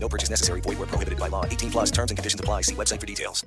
[0.00, 0.60] No purchase necessary.
[0.62, 1.44] Void where prohibited by law.
[1.44, 2.62] 18 plus terms and conditions apply.
[2.62, 3.44] See website for details.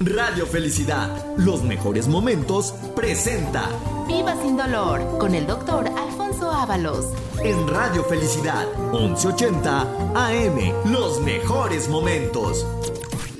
[0.00, 3.68] Radio Felicidad, los mejores momentos, presenta
[4.08, 7.06] Viva sin dolor con el doctor Alfonso Ábalos.
[7.44, 9.82] en Radio Felicidad 1180
[10.14, 12.66] AM, los mejores momentos.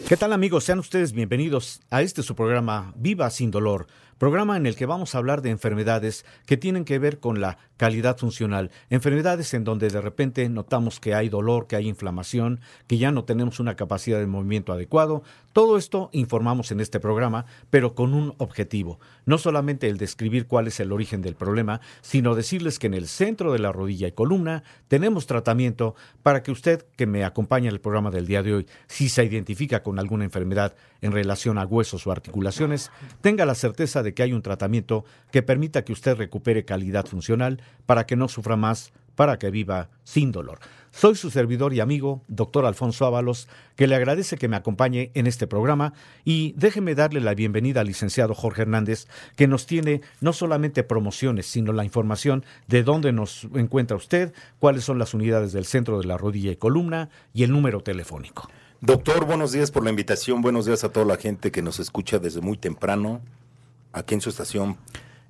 [0.08, 0.64] ¿Qué tal amigos?
[0.64, 3.86] Sean ustedes bienvenidos a este su programa Viva sin dolor,
[4.22, 7.58] programa en el que vamos a hablar de enfermedades que tienen que ver con la
[7.76, 12.98] calidad funcional, enfermedades en donde de repente notamos que hay dolor, que hay inflamación, que
[12.98, 15.24] ya no tenemos una capacidad de movimiento adecuado.
[15.52, 20.68] Todo esto informamos en este programa, pero con un objetivo, no solamente el describir cuál
[20.68, 24.12] es el origen del problema, sino decirles que en el centro de la rodilla y
[24.12, 28.54] columna tenemos tratamiento para que usted que me acompaña en el programa del día de
[28.54, 33.56] hoy, si se identifica con alguna enfermedad en relación a huesos o articulaciones, tenga la
[33.56, 38.16] certeza de que hay un tratamiento que permita que usted recupere calidad funcional para que
[38.16, 40.58] no sufra más, para que viva sin dolor.
[40.90, 45.26] Soy su servidor y amigo, doctor Alfonso Ábalos, que le agradece que me acompañe en
[45.26, 50.34] este programa y déjeme darle la bienvenida al licenciado Jorge Hernández, que nos tiene no
[50.34, 55.64] solamente promociones, sino la información de dónde nos encuentra usted, cuáles son las unidades del
[55.64, 58.50] centro de la rodilla y columna y el número telefónico.
[58.82, 62.18] Doctor, buenos días por la invitación, buenos días a toda la gente que nos escucha
[62.18, 63.22] desde muy temprano
[63.92, 64.76] aquí en su estación.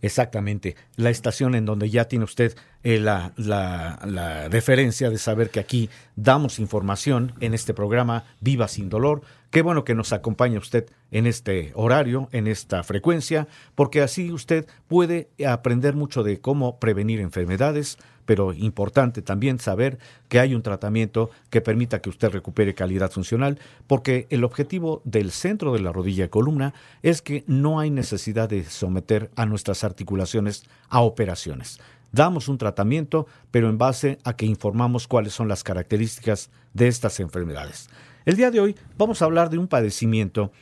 [0.04, 5.50] Exactamente, la estación en donde ya tiene usted eh, la, la, la deferencia de saber
[5.50, 9.22] que aquí damos información en este programa Viva sin Dolor.
[9.50, 13.46] Qué bueno que nos acompañe usted en este horario, en esta frecuencia,
[13.76, 17.96] porque así usted puede aprender mucho de cómo prevenir enfermedades,
[18.32, 19.98] pero importante también saber
[20.30, 25.32] que hay un tratamiento que permita que usted recupere calidad funcional, porque el objetivo del
[25.32, 29.84] centro de la rodilla y columna es que no hay necesidad de someter a nuestras
[29.84, 31.78] articulaciones a operaciones.
[32.10, 37.20] Damos un tratamiento, pero en base a que informamos cuáles son las características de estas
[37.20, 37.90] enfermedades.
[38.24, 40.52] El día de hoy vamos a hablar de un padecimiento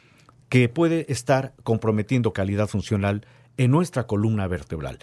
[0.49, 3.25] que puede estar comprometiendo calidad funcional
[3.59, 4.99] en nuestra columna vertebral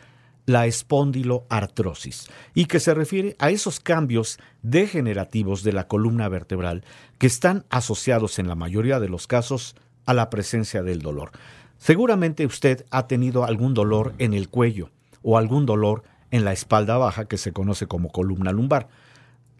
[0.47, 6.84] la espondiloartrosis y que se refiere a esos cambios degenerativos de la columna vertebral
[7.19, 9.75] que están asociados en la mayoría de los casos
[10.06, 11.31] a la presencia del dolor.
[11.78, 14.90] Seguramente usted ha tenido algún dolor en el cuello
[15.22, 18.88] o algún dolor en la espalda baja que se conoce como columna lumbar.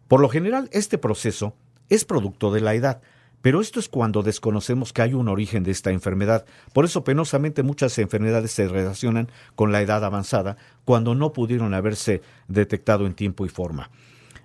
[0.08, 1.54] Por lo general, este proceso
[1.90, 3.02] es producto de la edad,
[3.48, 6.46] pero esto es cuando desconocemos que hay un origen de esta enfermedad.
[6.74, 12.22] Por eso penosamente muchas enfermedades se relacionan con la edad avanzada cuando no pudieron haberse
[12.50, 13.90] detectado en tiempo y forma.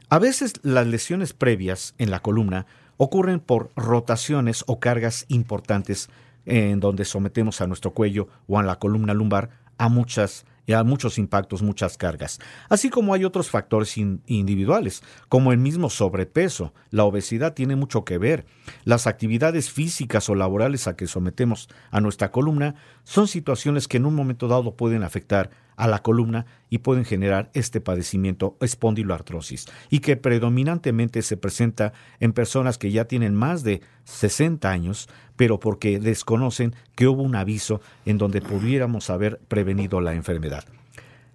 [0.08, 6.08] A veces las lesiones previas en la columna ocurren por rotaciones o cargas importantes
[6.46, 10.84] en donde sometemos a nuestro cuello o a la columna lumbar a muchas y a
[10.84, 12.38] muchos impactos, muchas cargas.
[12.68, 16.72] Así como hay otros factores in- individuales, como el mismo sobrepeso.
[16.90, 18.46] La obesidad tiene mucho que ver.
[18.84, 22.74] Las actividades físicas o laborales a que sometemos a nuestra columna
[23.04, 27.50] son situaciones que en un momento dado pueden afectar a la columna y pueden generar
[27.54, 33.82] este padecimiento espondiloartrosis y que predominantemente se presenta en personas que ya tienen más de
[34.04, 40.14] 60 años, pero porque desconocen que hubo un aviso en donde pudiéramos haber prevenido la
[40.14, 40.64] enfermedad.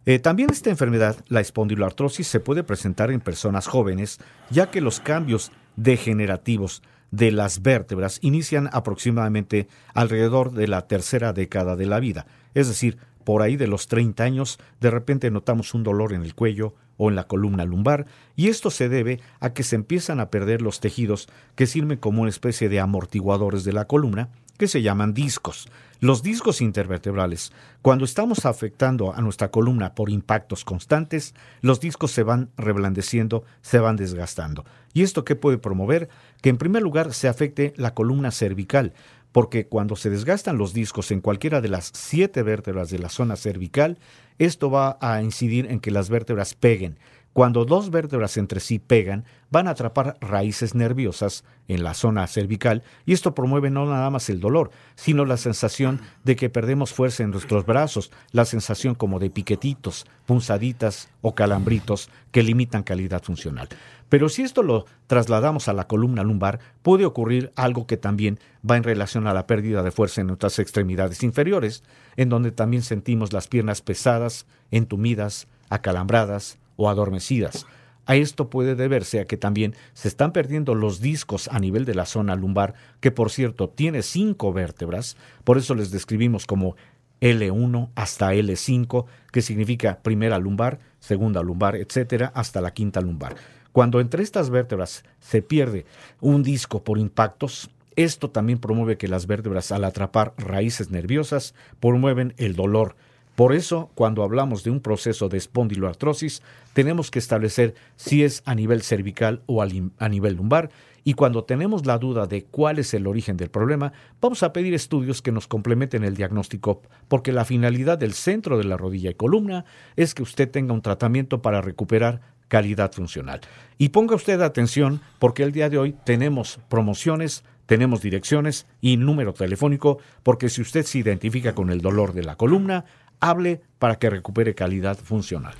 [0.05, 4.19] Eh, también esta enfermedad, la espondiloartrosis, se puede presentar en personas jóvenes,
[4.49, 6.81] ya que los cambios degenerativos
[7.11, 12.97] de las vértebras inician aproximadamente alrededor de la tercera década de la vida, es decir,
[13.27, 17.09] por ahí de los 30 años, de repente notamos un dolor en el cuello o
[17.09, 18.05] en la columna lumbar,
[18.37, 22.21] y esto se debe a que se empiezan a perder los tejidos que sirven como
[22.21, 25.69] una especie de amortiguadores de la columna, que se llaman discos.
[25.99, 27.51] Los discos intervertebrales,
[27.81, 33.79] cuando estamos afectando a nuestra columna por impactos constantes, los discos se van reblandeciendo, se
[33.79, 34.63] van desgastando.
[34.93, 36.09] ¿Y esto qué puede promover?
[36.41, 38.93] Que en primer lugar se afecte la columna cervical,
[39.31, 43.35] porque cuando se desgastan los discos en cualquiera de las siete vértebras de la zona
[43.35, 43.97] cervical,
[44.37, 46.99] esto va a incidir en que las vértebras peguen.
[47.37, 52.81] Cuando dos vértebras entre sí pegan, van a atrapar raíces nerviosas en la zona cervical
[53.05, 57.21] y esto promueve no nada más el dolor, sino la sensación de que perdemos fuerza
[57.21, 63.69] en nuestros brazos, la sensación como de piquetitos, punzaditas o calambritos que limitan calidad funcional.
[64.09, 68.77] Pero si esto lo trasladamos a la columna lumbar, puede ocurrir algo que también va
[68.77, 71.83] en relación a la pérdida de fuerza en nuestras extremidades inferiores,
[72.15, 77.65] en donde también sentimos las piernas pesadas, entumidas, acalambradas, o adormecidas.
[78.05, 81.93] A esto puede deberse a que también se están perdiendo los discos a nivel de
[81.93, 86.77] la zona lumbar, que por cierto tiene cinco vértebras, por eso les describimos como
[87.19, 93.35] L1 hasta L5, que significa primera lumbar, segunda lumbar, etcétera, hasta la quinta lumbar.
[93.73, 95.85] Cuando entre estas vértebras se pierde
[96.21, 102.33] un disco por impactos, esto también promueve que las vértebras al atrapar raíces nerviosas promueven
[102.37, 102.95] el dolor,
[103.37, 106.41] por eso, cuando hablamos de un proceso de espondiloartrosis,
[106.73, 110.71] tenemos que establecer si es a nivel cervical o a nivel lumbar
[111.03, 114.73] y cuando tenemos la duda de cuál es el origen del problema, vamos a pedir
[114.73, 119.13] estudios que nos complementen el diagnóstico, porque la finalidad del centro de la rodilla y
[119.13, 123.41] columna es que usted tenga un tratamiento para recuperar calidad funcional.
[123.77, 129.33] Y ponga usted atención porque el día de hoy tenemos promociones, tenemos direcciones y número
[129.33, 132.85] telefónico, porque si usted se identifica con el dolor de la columna,
[133.19, 135.53] hable para que recupere calidad funcional.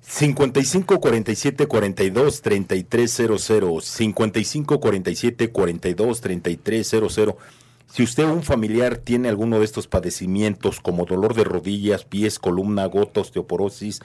[0.00, 7.36] 55 47 42 3300 55 47 42 3300
[7.90, 12.38] si usted o un familiar tiene alguno de estos padecimientos como dolor de rodillas, pies,
[12.38, 14.00] columna, gota, osteoporosis,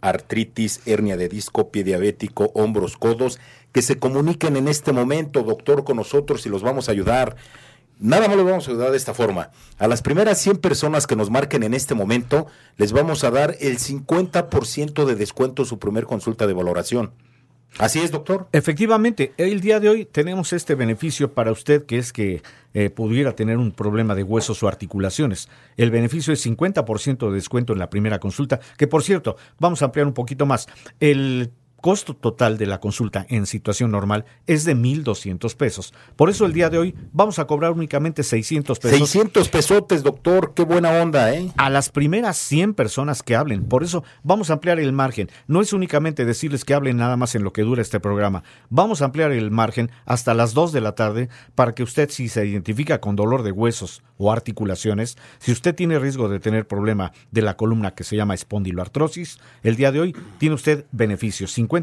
[0.00, 3.38] artritis, hernia de disco, pie diabético, hombros, codos,
[3.72, 7.36] que se comuniquen en este momento, doctor, con nosotros y los vamos a ayudar.
[7.98, 9.50] Nada más lo vamos a ayudar de esta forma.
[9.78, 12.46] A las primeras 100 personas que nos marquen en este momento,
[12.76, 17.12] les vamos a dar el 50% de descuento en su primer consulta de valoración.
[17.78, 18.48] Así es, doctor.
[18.52, 22.42] Efectivamente, el día de hoy tenemos este beneficio para usted que es que
[22.74, 25.48] eh, pudiera tener un problema de huesos o articulaciones.
[25.76, 29.86] El beneficio es 50% de descuento en la primera consulta, que por cierto, vamos a
[29.86, 30.68] ampliar un poquito más.
[31.00, 31.50] El
[31.86, 35.94] costo total de la consulta en situación normal es de 1.200 pesos.
[36.16, 38.98] Por eso el día de hoy vamos a cobrar únicamente 600 pesos.
[38.98, 41.48] 600 pesotes, doctor, qué buena onda, ¿eh?
[41.56, 43.62] A las primeras 100 personas que hablen.
[43.62, 45.30] Por eso vamos a ampliar el margen.
[45.46, 48.42] No es únicamente decirles que hablen nada más en lo que dura este programa.
[48.68, 52.28] Vamos a ampliar el margen hasta las 2 de la tarde para que usted si
[52.28, 57.12] se identifica con dolor de huesos o articulaciones, si usted tiene riesgo de tener problema
[57.30, 61.75] de la columna que se llama espondiloartrosis, el día de hoy tiene usted beneficios 50%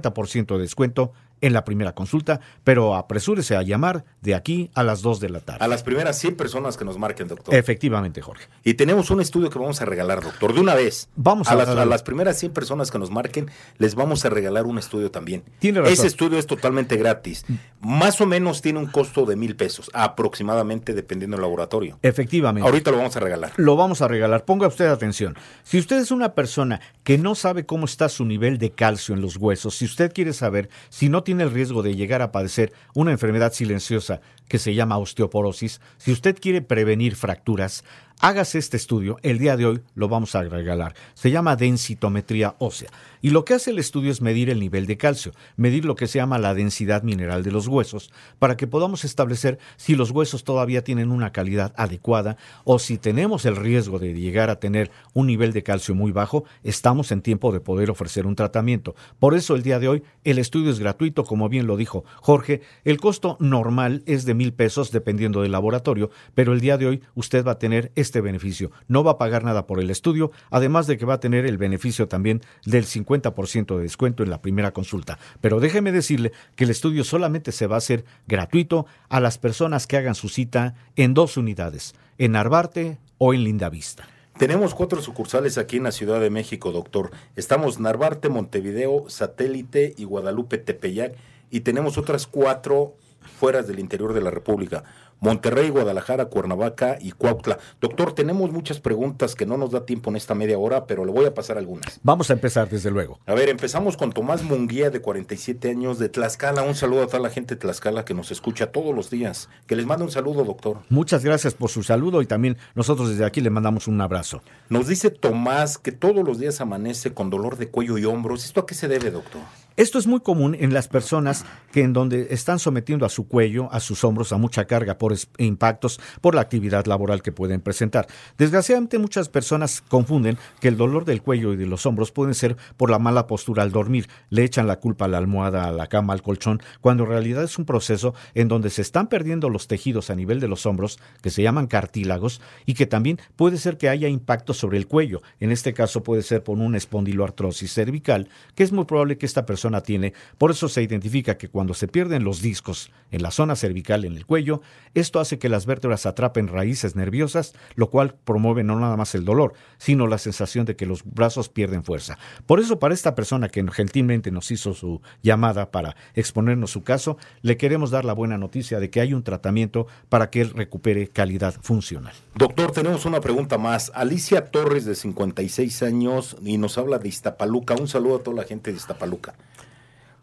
[0.57, 5.19] de descuento en la primera consulta, pero apresúrese a llamar de aquí a las 2
[5.19, 5.63] de la tarde.
[5.63, 7.53] A las primeras 100 personas que nos marquen, doctor.
[7.53, 8.47] Efectivamente, Jorge.
[8.63, 11.09] Y tenemos un estudio que vamos a regalar, doctor, de una vez.
[11.15, 14.65] Vamos a, las, a las primeras 100 personas que nos marquen, les vamos a regalar
[14.65, 15.43] un estudio también.
[15.59, 15.93] Tiene razón.
[15.93, 17.45] Ese estudio es totalmente gratis.
[17.81, 21.99] Más o menos tiene un costo de mil pesos, aproximadamente, dependiendo del laboratorio.
[22.01, 22.65] Efectivamente.
[22.65, 23.51] Ahorita lo vamos a regalar.
[23.57, 24.45] Lo vamos a regalar.
[24.45, 25.35] Ponga usted atención.
[25.63, 29.21] Si usted es una persona que no sabe cómo está su nivel de calcio en
[29.21, 32.73] los huesos, si usted quiere saber si no tiene el riesgo de llegar a padecer
[32.93, 37.83] una enfermedad silenciosa que se llama osteoporosis, si usted quiere prevenir fracturas,
[38.19, 39.17] hágase este estudio.
[39.21, 40.95] El día de hoy lo vamos a regalar.
[41.13, 42.89] Se llama densitometría ósea.
[43.21, 46.07] Y lo que hace el estudio es medir el nivel de calcio, medir lo que
[46.07, 50.43] se llama la densidad mineral de los huesos, para que podamos establecer si los huesos
[50.43, 55.27] todavía tienen una calidad adecuada o si tenemos el riesgo de llegar a tener un
[55.27, 58.93] nivel de calcio muy bajo, estamos en tiempo de poder ofrecer un tratamiento.
[59.19, 62.61] Por eso el día de hoy el estudio es gratuito, como bien lo dijo Jorge.
[62.83, 67.01] El costo normal es de mil pesos dependiendo del laboratorio, pero el día de hoy
[67.15, 68.71] usted va a tener este beneficio.
[68.87, 71.57] No va a pagar nada por el estudio, además de que va a tener el
[71.57, 75.19] beneficio también del 50% de descuento en la primera consulta.
[75.41, 79.87] Pero déjeme decirle que el estudio solamente se va a hacer gratuito a las personas
[79.87, 84.07] que hagan su cita en dos unidades, en Narvarte o en Lindavista.
[84.37, 87.11] Tenemos cuatro sucursales aquí en la Ciudad de México, doctor.
[87.35, 91.13] Estamos Narvarte, Montevideo, Satélite y Guadalupe Tepeyac.
[91.51, 92.95] Y tenemos otras cuatro
[93.39, 94.83] fuera del interior de la República.
[95.23, 97.57] Monterrey, Guadalajara, Cuernavaca y Cuautla.
[97.79, 101.13] Doctor, tenemos muchas preguntas que no nos da tiempo en esta media hora, pero le
[101.13, 102.01] voy a pasar algunas.
[102.03, 103.19] Vamos a empezar, desde luego.
[103.25, 106.63] A ver, empezamos con Tomás Munguía, de 47 años, de Tlaxcala.
[106.63, 109.47] Un saludo a toda la gente de Tlaxcala que nos escucha todos los días.
[109.65, 110.79] Que les manda un saludo, doctor.
[110.89, 114.41] Muchas gracias por su saludo y también nosotros desde aquí le mandamos un abrazo.
[114.67, 118.43] Nos dice Tomás que todos los días amanece con dolor de cuello y hombros.
[118.43, 119.41] ¿Esto a qué se debe, doctor?
[119.75, 123.69] Esto es muy común en las personas que en donde están sometiendo a su cuello,
[123.71, 128.05] a sus hombros, a mucha carga por impactos, por la actividad laboral que pueden presentar.
[128.37, 132.55] Desgraciadamente muchas personas confunden que el dolor del cuello y de los hombros pueden ser
[132.77, 134.07] por la mala postura al dormir.
[134.29, 137.43] Le echan la culpa a la almohada, a la cama, al colchón, cuando en realidad
[137.43, 140.99] es un proceso en donde se están perdiendo los tejidos a nivel de los hombros,
[141.23, 145.23] que se llaman cartílagos, y que también puede ser que haya impacto sobre el cuello.
[145.39, 149.47] En este caso puede ser por una espondiloartrosis cervical, que es muy probable que esta
[149.47, 150.13] persona tiene.
[150.37, 154.17] Por eso se identifica que cuando se pierden los discos en la zona cervical, en
[154.17, 154.61] el cuello,
[154.93, 159.25] esto hace que las vértebras atrapen raíces nerviosas, lo cual promueve no nada más el
[159.25, 162.17] dolor, sino la sensación de que los brazos pierden fuerza.
[162.45, 167.17] Por eso para esta persona que gentilmente nos hizo su llamada para exponernos su caso,
[167.41, 171.07] le queremos dar la buena noticia de que hay un tratamiento para que él recupere
[171.07, 172.13] calidad funcional.
[172.35, 173.91] Doctor, tenemos una pregunta más.
[173.93, 177.75] Alicia Torres, de 56 años, y nos habla de Iztapaluca.
[177.75, 179.35] Un saludo a toda la gente de Iztapaluca.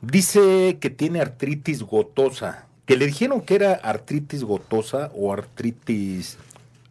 [0.01, 6.39] Dice que tiene artritis gotosa, que le dijeron que era artritis gotosa o artritis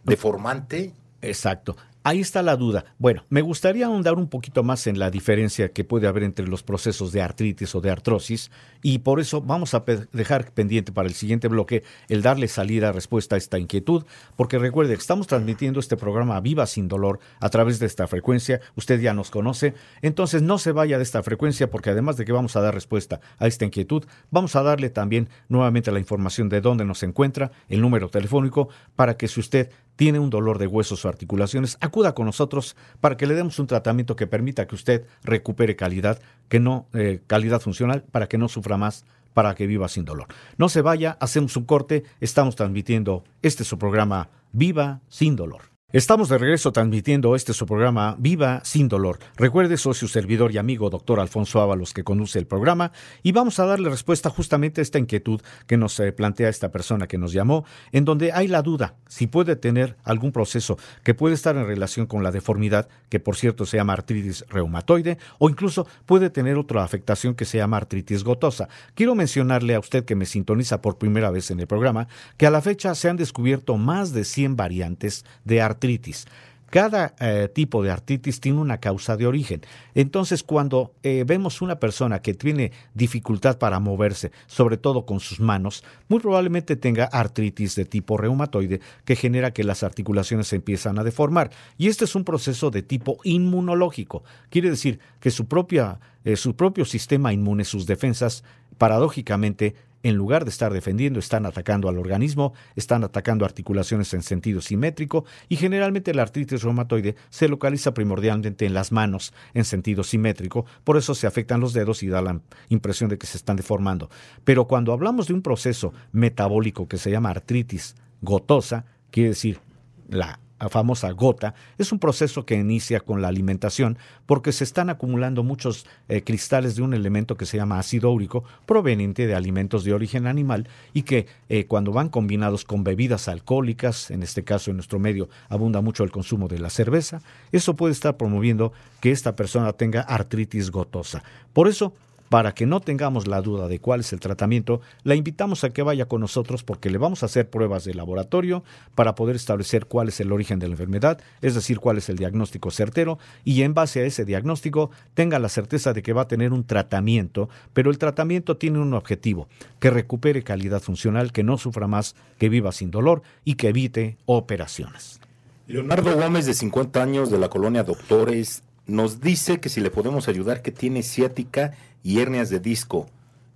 [0.04, 0.92] deformante.
[1.22, 1.76] Exacto.
[2.10, 2.86] Ahí está la duda.
[2.98, 6.64] Bueno, me gustaría ahondar un poquito más en la diferencia que puede haber entre los
[6.64, 8.50] procesos de artritis o de artrosis
[8.82, 13.36] y por eso vamos a dejar pendiente para el siguiente bloque el darle salida respuesta
[13.36, 17.78] a esta inquietud, porque recuerde que estamos transmitiendo este programa Viva sin dolor a través
[17.78, 21.92] de esta frecuencia, usted ya nos conoce, entonces no se vaya de esta frecuencia porque
[21.92, 25.92] además de que vamos a dar respuesta a esta inquietud, vamos a darle también nuevamente
[25.92, 29.70] la información de dónde nos encuentra, el número telefónico, para que si usted
[30.00, 33.68] tiene un dolor de huesos o articulaciones, acuda con nosotros para que le demos un
[33.68, 38.48] tratamiento que permita que usted recupere calidad, que no eh, calidad funcional, para que no
[38.48, 39.04] sufra más,
[39.34, 40.28] para que viva sin dolor.
[40.58, 45.64] No se vaya, hacemos un corte, estamos transmitiendo este su programa Viva sin dolor.
[45.92, 49.18] Estamos de regreso transmitiendo este su programa Viva sin dolor.
[49.38, 52.92] Recuerde, su servidor y amigo doctor Alfonso Ábalos que conduce el programa
[53.24, 57.08] y vamos a darle respuesta justamente a esta inquietud que nos eh, plantea esta persona
[57.08, 61.34] que nos llamó, en donde hay la duda si puede tener algún proceso que puede
[61.34, 65.88] estar en relación con la deformidad, que por cierto se llama artritis reumatoide, o incluso
[66.06, 68.70] puede tener otra afectación que se llama artritis gotosa.
[68.94, 72.52] Quiero mencionarle a usted que me sintoniza por primera vez en el programa que a
[72.52, 76.28] la fecha se han descubierto más de 100 variantes de artritis artritis.
[76.70, 79.62] Cada eh, tipo de artritis tiene una causa de origen.
[79.96, 85.40] Entonces, cuando eh, vemos una persona que tiene dificultad para moverse, sobre todo con sus
[85.40, 91.00] manos, muy probablemente tenga artritis de tipo reumatoide que genera que las articulaciones se empiezan
[91.00, 91.50] a deformar.
[91.80, 94.24] Y este es un proceso de tipo inmunológico.
[94.52, 98.44] Quiere decir que su, propia, eh, su propio sistema inmune, sus defensas,
[98.78, 104.62] paradójicamente en lugar de estar defendiendo, están atacando al organismo, están atacando articulaciones en sentido
[104.62, 110.66] simétrico y generalmente la artritis reumatoide se localiza primordialmente en las manos en sentido simétrico,
[110.84, 114.10] por eso se afectan los dedos y da la impresión de que se están deformando.
[114.44, 119.60] Pero cuando hablamos de un proceso metabólico que se llama artritis gotosa, quiere decir
[120.08, 125.44] la famosa gota, es un proceso que inicia con la alimentación porque se están acumulando
[125.44, 129.94] muchos eh, cristales de un elemento que se llama ácido úrico proveniente de alimentos de
[129.94, 134.78] origen animal y que eh, cuando van combinados con bebidas alcohólicas, en este caso en
[134.78, 139.36] nuestro medio abunda mucho el consumo de la cerveza, eso puede estar promoviendo que esta
[139.36, 141.24] persona tenga artritis gotosa.
[141.54, 141.94] Por eso
[142.30, 145.82] para que no tengamos la duda de cuál es el tratamiento, la invitamos a que
[145.82, 148.64] vaya con nosotros porque le vamos a hacer pruebas de laboratorio
[148.96, 152.18] para poder establecer cuál es el origen de la enfermedad, es decir, cuál es el
[152.18, 156.28] diagnóstico certero y en base a ese diagnóstico tenga la certeza de que va a
[156.28, 159.48] tener un tratamiento, pero el tratamiento tiene un objetivo,
[159.80, 164.18] que recupere calidad funcional, que no sufra más, que viva sin dolor y que evite
[164.26, 165.20] operaciones.
[165.68, 170.28] Leonardo Gómez, de 50 años, de la colonia Doctores, nos dice que si le podemos
[170.28, 173.08] ayudar, que tiene ciática y hernias de disco.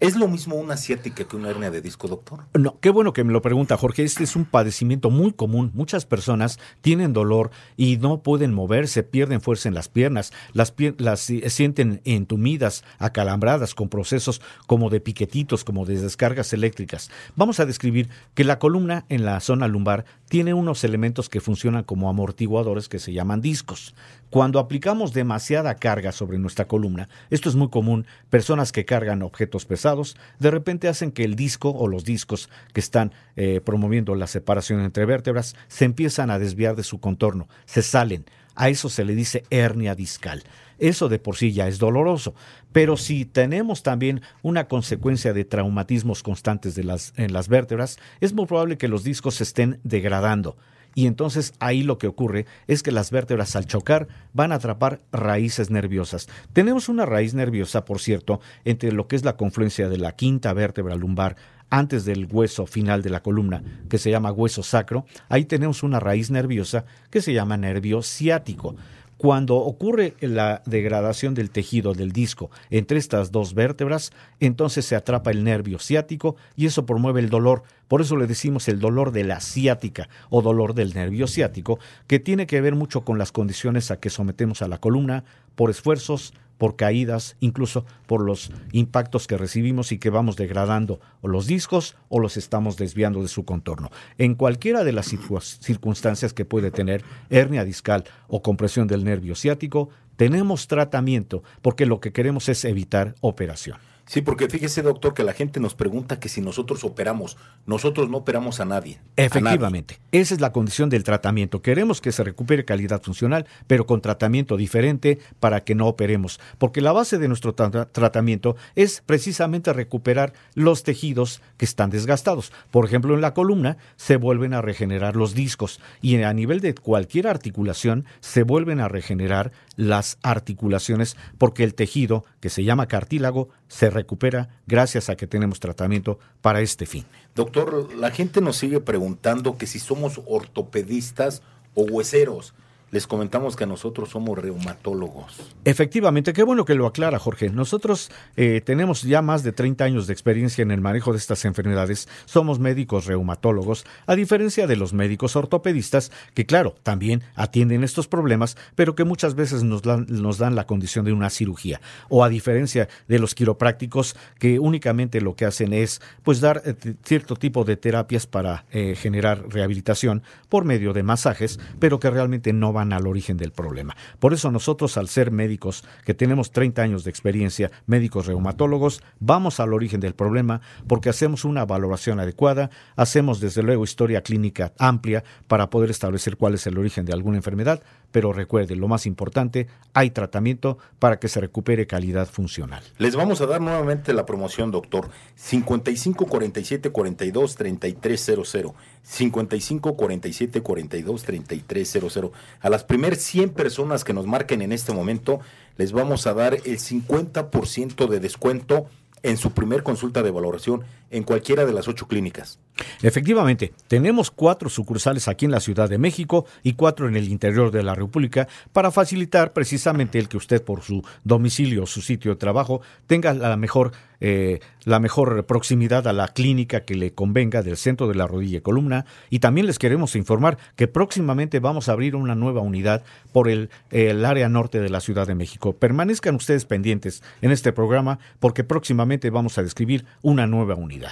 [0.03, 2.41] ¿Es lo mismo una ciática que una hernia de disco, doctor?
[2.53, 4.03] No, qué bueno que me lo pregunta, Jorge.
[4.03, 5.71] Este es un padecimiento muy común.
[5.73, 11.21] Muchas personas tienen dolor y no pueden moverse, pierden fuerza en las piernas, las, las
[11.21, 17.09] sienten entumidas, acalambradas, con procesos como de piquetitos, como de descargas eléctricas.
[17.37, 21.83] Vamos a describir que la columna en la zona lumbar tiene unos elementos que funcionan
[21.83, 23.93] como amortiguadores que se llaman discos.
[24.31, 29.65] Cuando aplicamos demasiada carga sobre nuestra columna, esto es muy común, personas que cargan objetos
[29.65, 34.25] pesados, de repente hacen que el disco o los discos que están eh, promoviendo la
[34.25, 38.25] separación entre vértebras se empiezan a desviar de su contorno, se salen.
[38.55, 40.43] A eso se le dice hernia discal.
[40.79, 42.33] Eso de por sí ya es doloroso.
[42.71, 48.77] Pero si tenemos también una consecuencia de traumatismos constantes en las vértebras, es muy probable
[48.77, 50.57] que los discos se estén degradando
[50.95, 55.01] y entonces ahí lo que ocurre es que las vértebras al chocar van a atrapar
[55.11, 56.27] raíces nerviosas.
[56.53, 60.53] Tenemos una raíz nerviosa, por cierto, entre lo que es la confluencia de la quinta
[60.53, 61.35] vértebra lumbar
[61.73, 65.99] antes del hueso final de la columna, que se llama hueso sacro, ahí tenemos una
[65.99, 68.75] raíz nerviosa que se llama nervio ciático.
[69.17, 75.31] Cuando ocurre la degradación del tejido del disco entre estas dos vértebras, entonces se atrapa
[75.31, 77.63] el nervio ciático y eso promueve el dolor.
[77.87, 82.19] Por eso le decimos el dolor de la ciática o dolor del nervio ciático, que
[82.19, 85.23] tiene que ver mucho con las condiciones a que sometemos a la columna
[85.55, 91.27] por esfuerzos, por caídas, incluso por los impactos que recibimos y que vamos degradando o
[91.27, 93.91] los discos o los estamos desviando de su contorno.
[94.17, 99.89] En cualquiera de las circunstancias que puede tener hernia discal o compresión del nervio ciático,
[100.15, 103.77] tenemos tratamiento porque lo que queremos es evitar operación.
[104.05, 108.17] Sí, porque fíjese, doctor, que la gente nos pregunta que si nosotros operamos, nosotros no
[108.17, 108.99] operamos a nadie.
[109.15, 111.61] Efectivamente, esa es la condición del tratamiento.
[111.61, 116.81] Queremos que se recupere calidad funcional, pero con tratamiento diferente para que no operemos, porque
[116.81, 122.51] la base de nuestro tratamiento es precisamente recuperar los tejidos que están desgastados.
[122.71, 126.75] Por ejemplo, en la columna se vuelven a regenerar los discos y a nivel de
[126.75, 133.49] cualquier articulación se vuelven a regenerar las articulaciones porque el tejido que se llama cartílago
[133.67, 137.05] se recupera gracias a que tenemos tratamiento para este fin.
[137.35, 141.41] Doctor, la gente nos sigue preguntando que si somos ortopedistas
[141.73, 142.53] o hueseros
[142.93, 145.35] les comentamos que nosotros somos reumatólogos.
[145.65, 147.49] Efectivamente, qué bueno que lo aclara, Jorge.
[147.49, 151.43] Nosotros eh, tenemos ya más de 30 años de experiencia en el manejo de estas
[151.45, 152.07] enfermedades.
[152.25, 158.57] Somos médicos reumatólogos, a diferencia de los médicos ortopedistas, que claro, también atienden estos problemas,
[158.75, 161.81] pero que muchas veces nos dan, la condición de una cirugía.
[162.09, 166.75] O a diferencia de los quiroprácticos, que únicamente lo que hacen es pues dar eh,
[167.03, 172.53] cierto tipo de terapias para eh, generar rehabilitación por medio de masajes, pero que realmente
[172.53, 173.95] no van al origen del problema.
[174.19, 179.59] Por eso nosotros, al ser médicos que tenemos 30 años de experiencia, médicos reumatólogos, vamos
[179.59, 185.23] al origen del problema porque hacemos una valoración adecuada, hacemos desde luego historia clínica amplia
[185.47, 189.67] para poder establecer cuál es el origen de alguna enfermedad, pero recuerde, lo más importante,
[189.93, 192.83] hay tratamiento para que se recupere calidad funcional.
[192.97, 195.09] Les vamos a dar nuevamente la promoción, doctor.
[195.35, 198.73] 55 47 42 3300.
[199.03, 202.31] 55 47 42 3300.
[202.63, 205.41] A las primeras 100 personas que nos marquen en este momento,
[205.75, 208.87] les vamos a dar el 50% de descuento
[209.21, 212.59] en su primer consulta de valoración en cualquiera de las ocho clínicas.
[213.01, 217.69] Efectivamente, tenemos cuatro sucursales aquí en la Ciudad de México y cuatro en el interior
[217.69, 222.31] de la República para facilitar precisamente el que usted por su domicilio o su sitio
[222.31, 223.91] de trabajo tenga la mejor,
[224.25, 228.59] eh, la mejor proximidad a la clínica que le convenga del centro de la rodilla
[228.59, 229.05] y columna.
[229.29, 233.69] Y también les queremos informar que próximamente vamos a abrir una nueva unidad por el,
[233.91, 235.73] el área norte de la Ciudad de México.
[235.73, 241.11] Permanezcan ustedes pendientes en este programa porque próximamente vamos a describir una nueva unidad.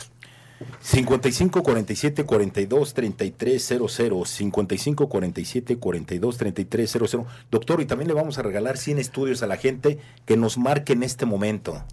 [0.80, 8.38] 55 47 42 33 00 55 47 42 33 00 Doctor, y también le vamos
[8.38, 11.84] a regalar 100 estudios a la gente que nos marque en este momento.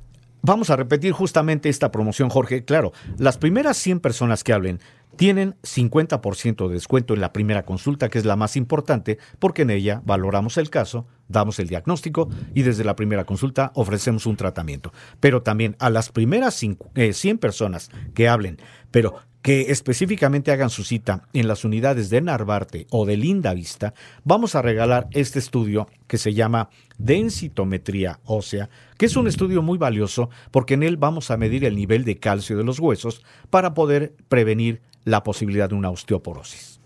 [0.43, 2.65] Vamos a repetir justamente esta promoción, Jorge.
[2.65, 4.81] Claro, las primeras 100 personas que hablen
[5.19, 9.71] tienen 50% de descuento en la primera consulta, que es la más importante, porque en
[9.71, 14.93] ella valoramos el caso, damos el diagnóstico y desde la primera consulta ofrecemos un tratamiento.
[15.19, 18.59] Pero también a las primeras 100 eh, personas que hablen,
[18.93, 23.95] pero que específicamente hagan su cita en las unidades de Narvarte o de Linda Vista,
[24.23, 29.79] vamos a regalar este estudio que se llama densitometría ósea, que es un estudio muy
[29.79, 33.75] valioso porque en él vamos a medir el nivel de calcio de los huesos para
[33.75, 36.81] poder prevenir la posibilidad de una osteoporosis.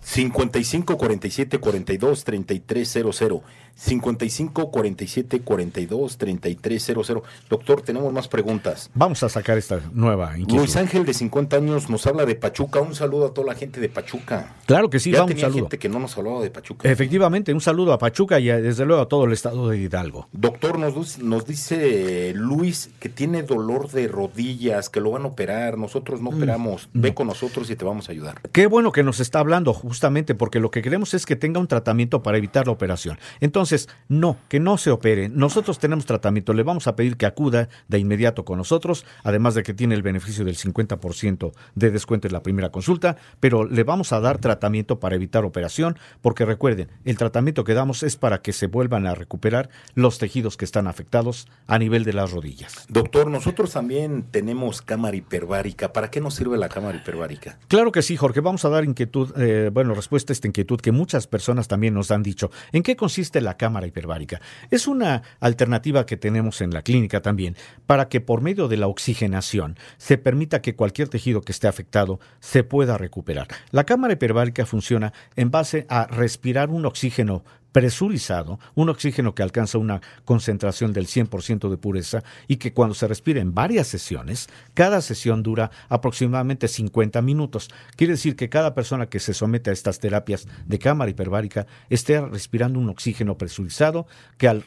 [0.00, 3.42] 55 47 42 33 00
[3.74, 7.22] 55 47 42 3300.
[7.48, 8.90] Doctor, tenemos más preguntas.
[8.94, 10.58] Vamos a sacar esta nueva inquietud.
[10.58, 12.80] Luis Ángel, de 50 años, nos habla de Pachuca.
[12.80, 14.56] Un saludo a toda la gente de Pachuca.
[14.66, 16.90] Claro que sí, ya tenía gente que no nos hablaba de Pachuca.
[16.90, 20.28] Efectivamente, un saludo a Pachuca y desde luego a todo el estado de Hidalgo.
[20.32, 25.78] Doctor, nos, nos dice Luis que tiene dolor de rodillas, que lo van a operar.
[25.78, 26.88] Nosotros no mm, operamos.
[26.92, 28.40] Ve con nosotros y te vamos a ayudar.
[28.52, 29.72] Qué bueno que nos está hablando.
[29.72, 33.18] justamente porque lo que queremos es que tenga un tratamiento para evitar la operación.
[33.40, 33.59] Entonces,
[34.08, 35.28] no, que no se opere.
[35.28, 39.62] Nosotros tenemos tratamiento, le vamos a pedir que acuda de inmediato con nosotros, además de
[39.62, 44.12] que tiene el beneficio del 50% de descuento en la primera consulta, pero le vamos
[44.12, 48.52] a dar tratamiento para evitar operación, porque recuerden, el tratamiento que damos es para que
[48.52, 52.86] se vuelvan a recuperar los tejidos que están afectados a nivel de las rodillas.
[52.88, 55.92] Doctor, nosotros también tenemos cámara hiperbárica.
[55.92, 57.58] ¿Para qué nos sirve la cámara hiperbárica?
[57.68, 58.40] Claro que sí, Jorge.
[58.40, 62.10] Vamos a dar inquietud, eh, bueno, respuesta a esta inquietud que muchas personas también nos
[62.10, 62.50] han dicho.
[62.72, 64.40] ¿En qué consiste la cámara hiperbárica?
[64.70, 68.86] Es una alternativa que tenemos en la clínica también para que por medio de la
[68.86, 73.48] oxigenación se permita que cualquier tejido que esté afectado se pueda recuperar.
[73.70, 79.78] La cámara hiperbárica funciona en base a respirar un oxígeno presurizado, un oxígeno que alcanza
[79.78, 85.00] una concentración del 100% de pureza y que cuando se respira en varias sesiones, cada
[85.00, 87.70] sesión dura aproximadamente 50 minutos.
[87.96, 92.20] Quiere decir que cada persona que se somete a estas terapias de cámara hiperbárica esté
[92.20, 94.06] respirando un oxígeno presurizado
[94.36, 94.64] que al,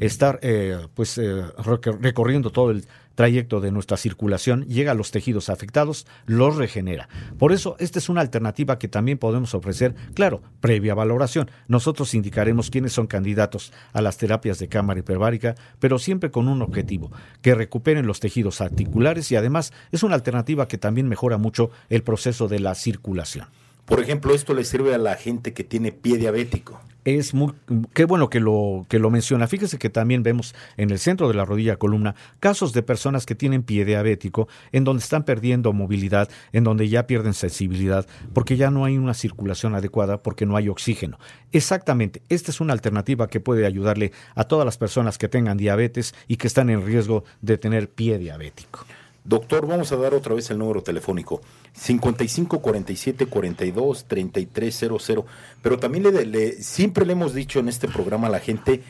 [0.00, 1.42] estar eh, pues, eh,
[2.00, 7.08] recorriendo todo el trayecto de nuestra circulación llega a los tejidos afectados, los regenera.
[7.38, 11.50] Por eso, esta es una alternativa que también podemos ofrecer, claro, previa valoración.
[11.68, 16.62] Nosotros indicaremos quiénes son candidatos a las terapias de cámara hiperbárica, pero siempre con un
[16.62, 17.10] objetivo,
[17.42, 22.02] que recuperen los tejidos articulares y además es una alternativa que también mejora mucho el
[22.02, 23.46] proceso de la circulación.
[23.86, 27.52] Por ejemplo, esto le sirve a la gente que tiene pie diabético es muy
[27.92, 29.46] qué bueno que lo que lo menciona.
[29.46, 33.34] Fíjese que también vemos en el centro de la rodilla columna casos de personas que
[33.34, 38.70] tienen pie diabético en donde están perdiendo movilidad, en donde ya pierden sensibilidad porque ya
[38.70, 41.18] no hay una circulación adecuada porque no hay oxígeno.
[41.52, 46.14] Exactamente, esta es una alternativa que puede ayudarle a todas las personas que tengan diabetes
[46.26, 48.86] y que están en riesgo de tener pie diabético.
[49.24, 51.40] Doctor, vamos a dar otra vez el número telefónico.
[51.72, 55.24] 55 47 42 3300.
[55.62, 58.82] Pero también le, siempre le hemos dicho en este programa a la gente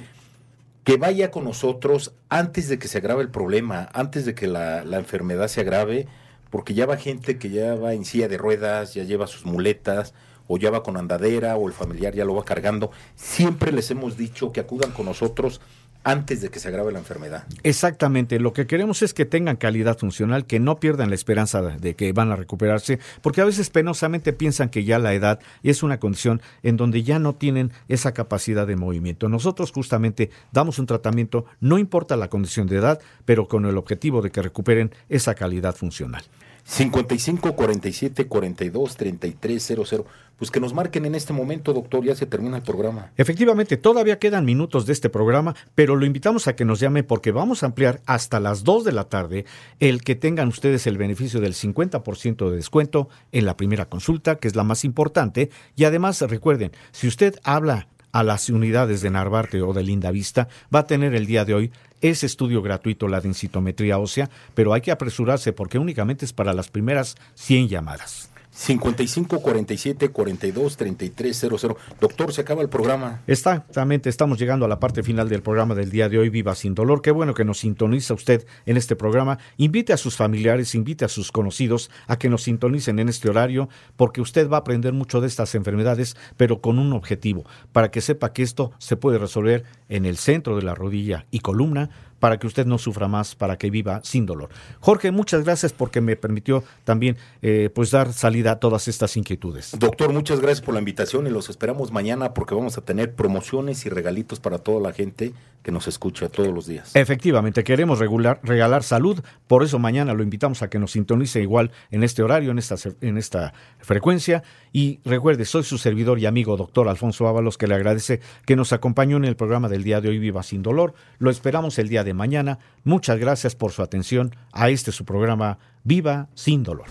[0.83, 4.99] que vaya con nosotros antes de que se agrave el problema, antes de que la
[4.99, 6.09] enfermedad se agrave,
[6.51, 10.15] porque ya va gente que ya va en silla de ruedas, ya lleva sus muletas,
[10.47, 12.91] o ya va con andadera, o el familiar ya lo va cargando.
[13.17, 15.61] Siempre les hemos dicho que acudan con nosotros
[16.05, 17.45] antes de que se agrave la enfermedad.
[17.63, 21.95] Exactamente, lo que queremos es que tengan calidad funcional, que no pierdan la esperanza de
[21.95, 25.99] que van a recuperarse, porque a veces penosamente piensan que ya la edad es una
[25.99, 29.29] condición en donde ya no tienen esa capacidad de movimiento.
[29.29, 34.23] Nosotros justamente damos un tratamiento, no importa la condición de edad, pero con el objetivo
[34.23, 36.23] de que recuperen esa calidad funcional.
[36.65, 40.07] 55 47 42 33 00.
[40.37, 43.13] Pues que nos marquen en este momento, doctor, ya se termina el programa.
[43.17, 47.31] Efectivamente, todavía quedan minutos de este programa, pero lo invitamos a que nos llame porque
[47.31, 49.45] vamos a ampliar hasta las 2 de la tarde
[49.79, 54.49] el que tengan ustedes el beneficio del 50% de descuento en la primera consulta, que
[54.49, 55.51] es la más importante.
[55.77, 60.49] Y además, recuerden, si usted habla a las unidades de Narvarte o de Linda Vista,
[60.75, 61.73] va a tener el día de hoy
[62.11, 66.69] ese estudio gratuito, la densitometría ósea, pero hay que apresurarse porque únicamente es para las
[66.69, 68.34] primeras 100 llamadas.
[68.55, 71.77] 55 47 42 33 00.
[72.01, 73.21] Doctor, se acaba el programa.
[73.27, 76.75] Exactamente, estamos llegando a la parte final del programa del día de hoy, Viva Sin
[76.75, 77.03] Dolor.
[77.03, 79.39] Qué bueno que nos sintoniza usted en este programa.
[79.57, 83.69] Invite a sus familiares, invite a sus conocidos a que nos sintonicen en este horario,
[83.97, 88.01] porque usted va a aprender mucho de estas enfermedades, pero con un objetivo, para que
[88.01, 91.91] sepa que esto se puede resolver en el centro de la rodilla y columna
[92.25, 94.49] para que usted no sufra más, para que viva sin dolor.
[94.81, 99.77] Jorge, muchas gracias porque me permitió también eh, pues dar salida a todas estas inquietudes.
[99.79, 103.85] Doctor, muchas gracias por la invitación y los esperamos mañana porque vamos a tener promociones
[103.85, 106.95] y regalitos para toda la gente que nos escucha todos los días.
[106.95, 111.73] Efectivamente, queremos regular, regalar salud, por eso mañana lo invitamos a que nos sintonice igual
[111.91, 114.43] en este horario, en esta, en esta frecuencia.
[114.73, 118.73] Y recuerde, soy su servidor y amigo, doctor Alfonso Ábalos, que le agradece que nos
[118.73, 120.95] acompañó en el programa del día de hoy, Viva Sin Dolor.
[121.19, 122.59] Lo esperamos el día de mañana.
[122.85, 126.87] Muchas gracias por su atención a este su programa Viva Sin Dolor.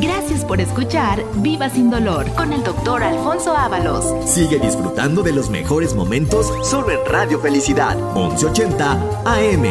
[0.00, 4.28] Gracias por escuchar Viva Sin Dolor con el doctor Alfonso Ábalos.
[4.28, 8.92] Sigue disfrutando de los mejores momentos solo en Radio Felicidad, 1180
[9.24, 9.64] AM.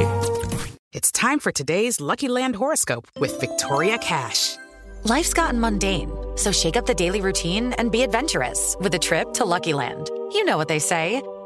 [0.94, 4.58] It's time for today's Lucky Land horoscope with Victoria Cash.
[5.04, 9.34] Life's gotten mundane, so shake up the daily routine and be adventurous with a trip
[9.34, 10.10] to Lucky Land.
[10.32, 11.22] You know what they say.